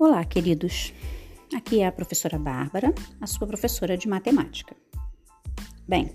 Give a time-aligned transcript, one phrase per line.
[0.00, 0.94] Olá, queridos.
[1.52, 4.76] Aqui é a professora Bárbara, a sua professora de matemática.
[5.88, 6.12] Bem,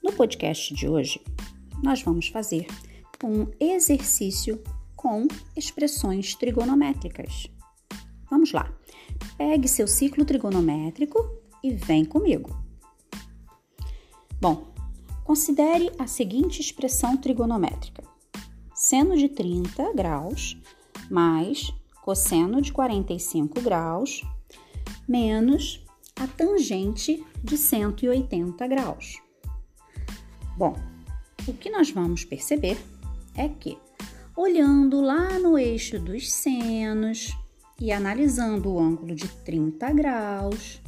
[0.00, 1.20] no podcast de hoje,
[1.82, 2.68] nós vamos fazer
[3.24, 4.62] um exercício
[4.94, 5.26] com
[5.56, 7.48] expressões trigonométricas.
[8.30, 8.72] Vamos lá.
[9.36, 11.18] Pegue seu ciclo trigonométrico
[11.60, 12.56] e vem comigo.
[14.40, 14.72] Bom,
[15.24, 18.04] considere a seguinte expressão trigonométrica:
[18.72, 20.56] seno de 30 graus
[21.10, 21.74] mais
[22.08, 24.22] cosseno de 45 graus
[25.06, 25.84] menos
[26.18, 29.20] a tangente de 180 graus.
[30.56, 30.74] Bom,
[31.46, 32.78] o que nós vamos perceber
[33.34, 33.76] é que,
[34.34, 37.36] olhando lá no eixo dos senos
[37.78, 40.80] e analisando o ângulo de 30 graus,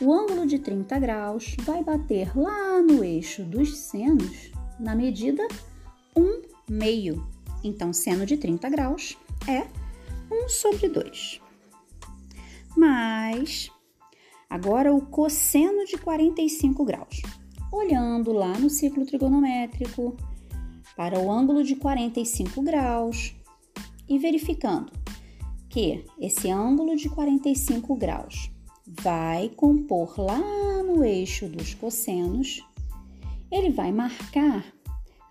[0.00, 5.42] o ângulo de 30 graus vai bater lá no eixo dos senos na medida
[6.14, 7.26] 1 meio.
[7.64, 9.83] Então, seno de 30 graus é
[10.44, 11.40] 1 sobre 2.
[12.76, 13.70] Mas
[14.50, 17.22] agora o cosseno de 45 graus.
[17.72, 20.16] Olhando lá no ciclo trigonométrico
[20.96, 23.34] para o ângulo de 45 graus
[24.08, 24.92] e verificando
[25.68, 28.50] que esse ângulo de 45 graus
[28.86, 32.62] vai compor lá no eixo dos cossenos,
[33.50, 34.64] ele vai marcar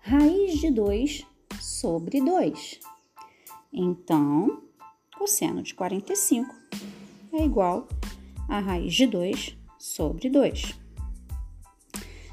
[0.02, 1.24] raiz de 2
[1.60, 2.80] sobre 2.
[3.72, 4.62] Então,
[5.24, 6.54] cosseno de 45
[7.32, 7.88] é igual
[8.46, 10.78] a raiz de 2 sobre 2.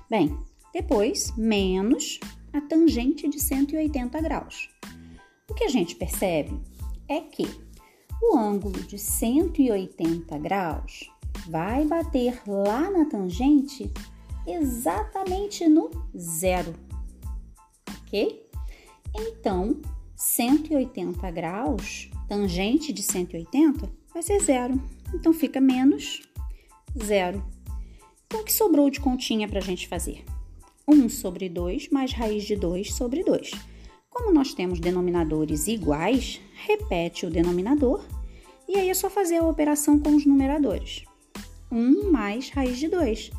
[0.09, 0.37] Bem,
[0.73, 2.19] depois, menos
[2.51, 4.69] a tangente de 180 graus.
[5.49, 6.59] O que a gente percebe
[7.07, 7.47] é que
[8.21, 11.09] o ângulo de 180 graus
[11.47, 13.89] vai bater lá na tangente
[14.45, 16.73] exatamente no zero,
[18.03, 18.49] ok?
[19.15, 19.79] Então,
[20.13, 24.81] 180 graus tangente de 180 vai ser zero.
[25.13, 26.21] Então fica menos
[26.97, 27.43] zero.
[28.25, 30.23] Então o que sobrou de continha para a gente fazer?
[30.87, 33.51] 1 sobre 2 mais raiz de 2 sobre 2.
[34.09, 38.01] Como nós temos denominadores iguais, repete o denominador
[38.65, 41.03] e aí é só fazer a operação com os numeradores.
[41.69, 43.29] 1 mais raiz de 2.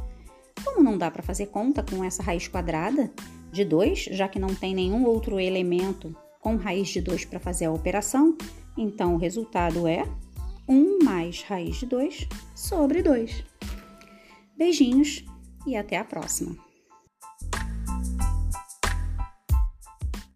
[0.62, 3.10] Como não dá para fazer conta com essa raiz quadrada
[3.50, 7.64] de 2, já que não tem nenhum outro elemento com raiz de 2 para fazer
[7.64, 8.36] a operação,
[8.76, 10.04] então, o resultado é
[10.68, 13.44] 1 mais raiz de 2 sobre 2.
[14.56, 15.24] Beijinhos
[15.66, 16.71] e até a próxima!